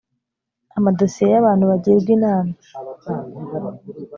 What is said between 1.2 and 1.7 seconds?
y’abantu